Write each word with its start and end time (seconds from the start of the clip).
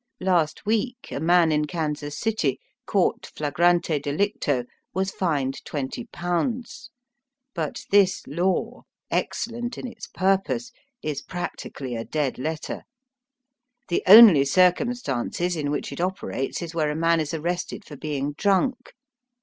Last 0.21 0.65
week 0.65 1.09
a 1.11 1.19
man 1.19 1.51
in 1.51 1.65
Kansas 1.65 2.17
City, 2.17 2.59
caught 2.87 3.27
flagrante 3.35 3.99
delicto^ 3.99 4.65
was 4.95 5.11
fined 5.11 5.63
twenty 5.63 6.05
pounds. 6.11 6.89
But 7.53 7.85
this 7.91 8.25
law, 8.25 8.85
ex 9.11 9.45
cellent 9.47 9.77
in 9.77 9.85
its 9.85 10.07
purpose, 10.07 10.71
is 11.03 11.21
practically 11.21 11.95
a 11.95 12.03
dead 12.03 12.39
letter. 12.39 12.81
The 13.89 14.01
only 14.07 14.43
circumstances 14.43 15.55
in 15.55 15.69
which 15.69 15.91
it 15.91 16.01
operates 16.01 16.63
is 16.63 16.73
where 16.73 16.89
a 16.89 16.95
man 16.95 17.19
is 17.19 17.31
arrested 17.31 17.85
for 17.85 17.95
being 17.95 18.33
drunk. 18.33 18.93